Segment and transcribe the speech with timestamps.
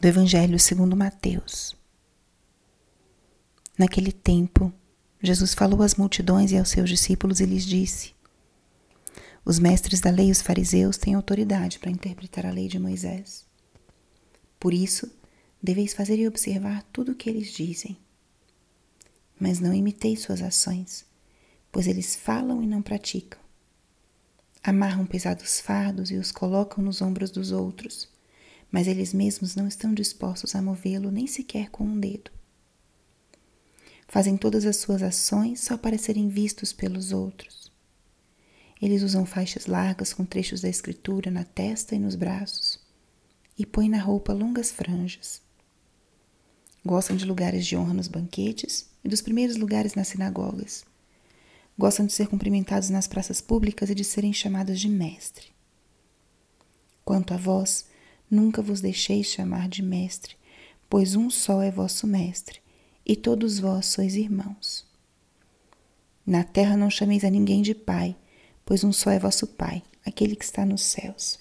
[0.00, 1.76] do Evangelho segundo Mateus.
[3.78, 4.72] Naquele tempo,
[5.22, 8.14] Jesus falou às multidões e aos seus discípulos e lhes disse:
[9.44, 13.44] Os mestres da lei os fariseus têm autoridade para interpretar a lei de Moisés.
[14.58, 15.10] Por isso,
[15.62, 17.98] deveis fazer e observar tudo o que eles dizem.
[19.38, 21.04] Mas não imiteis suas ações,
[21.70, 23.38] pois eles falam e não praticam.
[24.62, 28.08] Amarram pesados fardos e os colocam nos ombros dos outros,
[28.70, 32.30] mas eles mesmos não estão dispostos a movê-lo nem sequer com um dedo.
[34.06, 37.70] Fazem todas as suas ações só para serem vistos pelos outros.
[38.80, 42.80] Eles usam faixas largas com trechos da Escritura na testa e nos braços,
[43.58, 45.42] e põem na roupa longas franjas.
[46.84, 50.84] Gostam de lugares de honra nos banquetes e dos primeiros lugares nas sinagogas.
[51.78, 55.48] Gostam de ser cumprimentados nas praças públicas e de serem chamados de mestre.
[57.04, 57.84] Quanto a vós,
[58.30, 60.36] nunca vos deixeis chamar de mestre,
[60.88, 62.60] pois um só é vosso mestre
[63.04, 64.86] e todos vós sois irmãos.
[66.24, 68.16] Na terra não chameis a ninguém de pai,
[68.64, 71.40] pois um só é vosso Pai, aquele que está nos céus.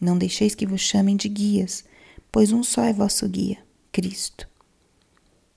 [0.00, 1.84] Não deixeis que vos chamem de guias,
[2.32, 3.58] pois um só é vosso guia,
[3.92, 4.48] Cristo.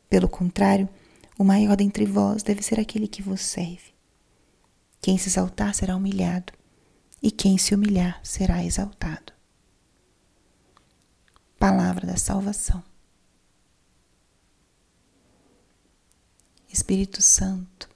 [0.10, 0.90] Pelo contrário,
[1.40, 3.94] o maior dentre vós deve ser aquele que vos serve.
[5.00, 6.52] Quem se exaltar será humilhado,
[7.24, 9.32] e quem se humilhar será exaltado.
[11.62, 12.84] Palavra da salvação.
[16.68, 17.88] Espírito Santo,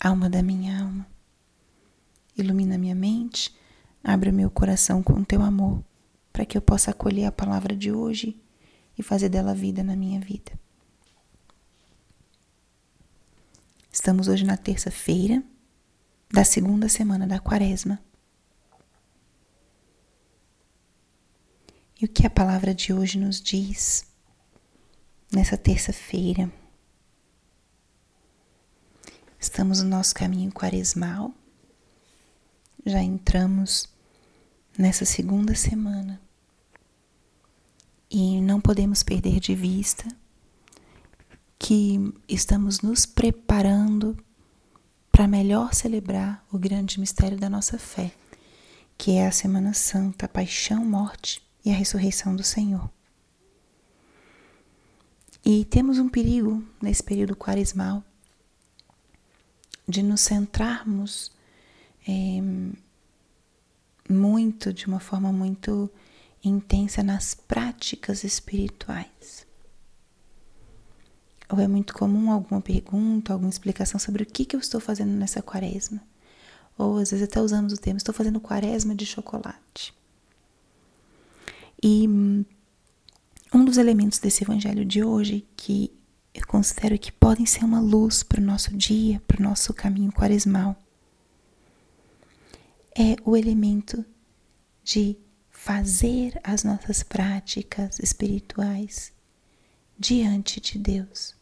[0.00, 1.06] alma da minha alma,
[2.36, 3.56] ilumina minha mente,
[4.02, 5.84] abre meu coração com teu amor,
[6.32, 8.36] para que eu possa acolher a palavra de hoje
[8.98, 10.50] e fazer dela vida na minha vida.
[13.92, 15.40] Estamos hoje na terça-feira
[16.28, 18.00] da segunda semana da quaresma.
[22.00, 24.06] E o que a palavra de hoje nos diz
[25.30, 26.50] nessa terça-feira?
[29.38, 31.34] Estamos no nosso caminho quaresmal,
[32.86, 33.86] já entramos
[34.78, 36.18] nessa segunda semana
[38.10, 40.08] e não podemos perder de vista
[41.58, 44.16] que estamos nos preparando
[45.12, 48.10] para melhor celebrar o grande mistério da nossa fé,
[48.96, 52.90] que é a Semana Santa, a paixão, morte e a ressurreição do Senhor.
[55.44, 58.04] E temos um perigo nesse período quaresmal
[59.88, 61.32] de nos centrarmos
[62.06, 62.40] é,
[64.08, 65.90] muito, de uma forma muito
[66.44, 69.46] intensa nas práticas espirituais.
[71.48, 75.10] Ou é muito comum alguma pergunta, alguma explicação sobre o que, que eu estou fazendo
[75.10, 76.00] nessa quaresma.
[76.78, 79.92] Ou às vezes até usamos o termo, estou fazendo quaresma de chocolate.
[81.82, 82.06] E
[83.52, 85.92] um dos elementos desse evangelho de hoje que
[86.32, 90.12] eu considero que podem ser uma luz para o nosso dia, para o nosso caminho
[90.12, 90.76] quaresmal.
[92.96, 94.04] É o elemento
[94.84, 95.16] de
[95.50, 99.12] fazer as nossas práticas espirituais
[99.98, 101.34] diante de Deus.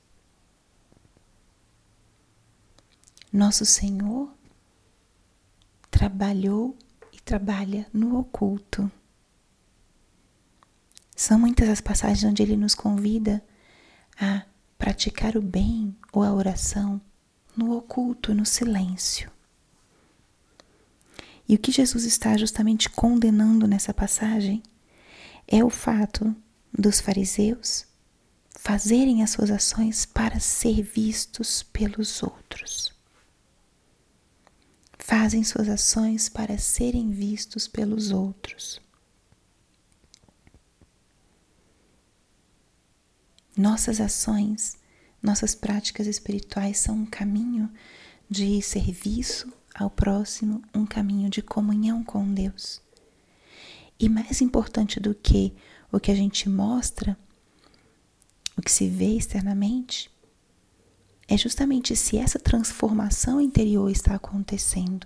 [3.32, 4.32] Nosso Senhor
[5.90, 6.76] trabalhou
[7.12, 8.90] e trabalha no oculto.
[11.18, 13.42] São muitas as passagens onde ele nos convida
[14.20, 14.44] a
[14.78, 17.00] praticar o bem ou a oração
[17.56, 19.28] no oculto, no silêncio.
[21.48, 24.62] E o que Jesus está justamente condenando nessa passagem
[25.48, 26.32] é o fato
[26.72, 27.84] dos fariseus
[28.56, 32.94] fazerem as suas ações para ser vistos pelos outros.
[34.96, 38.80] Fazem suas ações para serem vistos pelos outros.
[43.58, 44.78] Nossas ações,
[45.20, 47.68] nossas práticas espirituais são um caminho
[48.30, 52.80] de serviço ao próximo, um caminho de comunhão com Deus.
[53.98, 55.52] E mais importante do que
[55.90, 57.18] o que a gente mostra,
[58.56, 60.08] o que se vê externamente,
[61.26, 65.04] é justamente se essa transformação interior está acontecendo.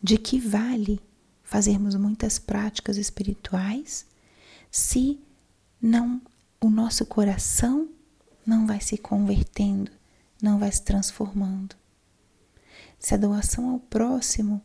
[0.00, 1.00] De que vale
[1.42, 4.06] fazermos muitas práticas espirituais
[4.70, 5.23] se
[5.84, 6.18] não
[6.62, 7.90] o nosso coração
[8.46, 9.92] não vai se convertendo,
[10.40, 11.76] não vai se transformando.
[12.98, 14.62] Se a doação ao próximo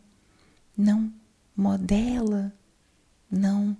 [0.77, 1.13] não
[1.54, 2.54] modela,
[3.30, 3.75] não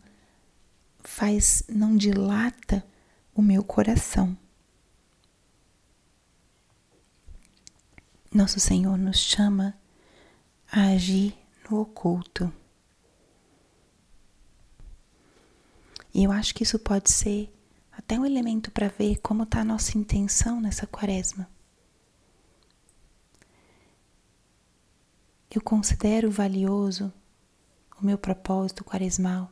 [1.00, 2.86] faz, não dilata
[3.34, 4.38] o meu coração.
[8.34, 9.74] Nosso Senhor nos chama
[10.70, 11.38] a agir
[11.70, 12.52] no oculto
[16.20, 17.50] E eu acho que isso pode ser
[17.94, 21.50] até um elemento para ver como está a nossa intenção nessa quaresma.
[25.50, 27.10] Eu considero valioso
[28.02, 29.50] o meu propósito quaresmal,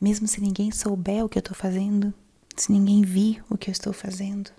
[0.00, 2.14] mesmo se ninguém souber o que eu estou fazendo,
[2.56, 4.50] se ninguém vir o que eu estou fazendo.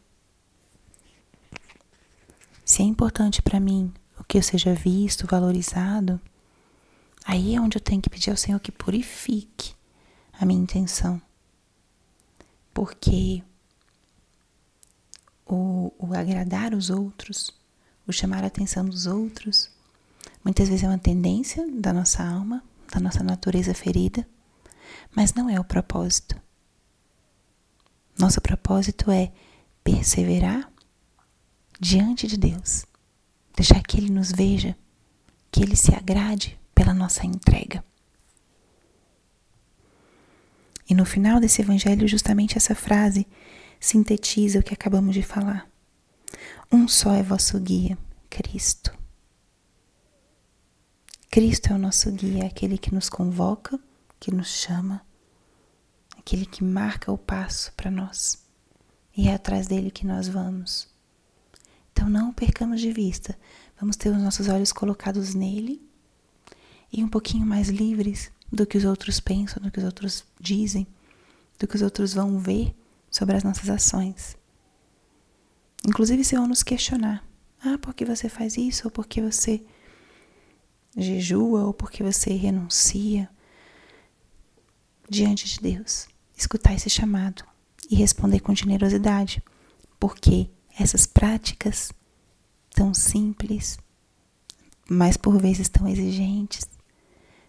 [2.64, 6.22] Se é importante para mim o que eu seja visto, valorizado,
[7.26, 9.81] aí é onde eu tenho que pedir ao Senhor que purifique
[10.42, 11.22] a minha intenção.
[12.74, 13.44] Porque
[15.46, 17.52] o, o agradar os outros,
[18.08, 19.70] o chamar a atenção dos outros,
[20.44, 24.28] muitas vezes é uma tendência da nossa alma, da nossa natureza ferida,
[25.16, 26.36] mas não é o propósito.
[28.18, 29.32] Nosso propósito é
[29.84, 30.72] perseverar
[31.80, 32.86] diante de Deus,
[33.56, 34.76] deixar que Ele nos veja,
[35.52, 37.84] que Ele se agrade pela nossa entrega.
[40.92, 43.26] E no final desse evangelho, justamente essa frase
[43.80, 45.66] sintetiza o que acabamos de falar.
[46.70, 47.98] Um só é vosso guia,
[48.30, 48.94] Cristo.
[51.30, 53.80] Cristo é o nosso guia, aquele que nos convoca,
[54.20, 55.02] que nos chama,
[56.20, 58.44] aquele que marca o passo para nós.
[59.16, 60.90] E é atrás dele que nós vamos.
[61.94, 63.40] Então não percamos de vista.
[63.80, 65.82] Vamos ter os nossos olhos colocados nele
[66.92, 70.86] e um pouquinho mais livres do que os outros pensam, do que os outros dizem,
[71.58, 72.76] do que os outros vão ver
[73.10, 74.36] sobre as nossas ações.
[75.88, 77.26] Inclusive, se vão nos questionar:
[77.64, 78.84] ah, por que você faz isso?
[78.86, 79.64] Ou por que você
[80.98, 81.66] jejua?
[81.66, 83.30] Ou por que você renuncia?
[85.10, 86.08] Diante de Deus,
[86.38, 87.44] escutar esse chamado
[87.90, 89.44] e responder com generosidade,
[90.00, 90.50] porque
[90.80, 91.92] essas práticas
[92.74, 93.78] tão simples,
[94.90, 96.66] mas por vezes tão exigentes,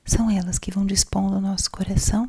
[0.05, 2.27] são elas que vão dispondo o nosso coração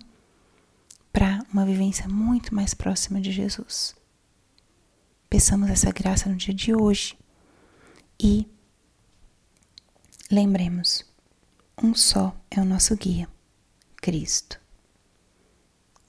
[1.12, 3.96] para uma vivência muito mais próxima de Jesus.
[5.30, 7.18] Peçamos essa graça no dia de hoje
[8.20, 8.48] e
[10.30, 11.04] lembremos:
[11.82, 13.28] um só é o nosso guia,
[13.98, 14.60] Cristo.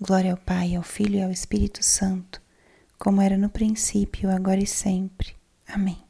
[0.00, 2.42] Glória ao Pai, ao Filho e ao Espírito Santo,
[2.98, 5.34] como era no princípio, agora e sempre.
[5.66, 6.03] Amém.